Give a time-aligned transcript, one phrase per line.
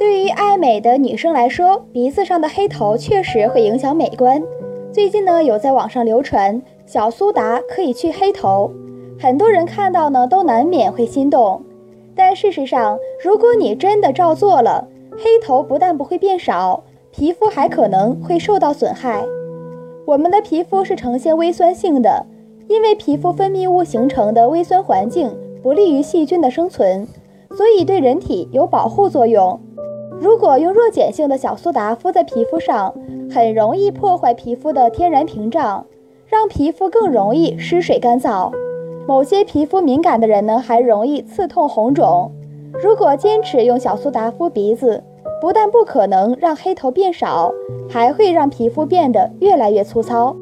[0.00, 4.42] 对于爱美的女生来说，鼻子上的黑头确实会影响美观。
[4.90, 8.72] 最近呢，有在网上流传小苏打可以去黑头，
[9.20, 11.60] 很多人看到呢都难免会心动。
[12.16, 19.22] 但事实上，如果你真的照做了，黑头不但不会变少，皮肤还可能会受到损害。
[20.06, 22.24] 我们的皮肤是呈现微酸性的，
[22.68, 25.30] 因为皮肤分泌物形成的微酸环境
[25.62, 27.06] 不利于细菌的生存，
[27.54, 29.60] 所以对人体有保护作用。
[30.20, 32.94] 如果用弱碱性的小苏打敷在皮肤上，
[33.30, 35.86] 很容易破坏皮肤的天然屏障，
[36.26, 38.52] 让皮肤更容易失水干燥。
[39.08, 42.30] 某些皮肤敏感的人呢，还容易刺痛红肿。
[42.82, 45.02] 如果坚持用小苏打敷鼻子，
[45.40, 47.50] 不但不可能让黑头变少，
[47.88, 50.36] 还会让皮肤变得越来越粗糙。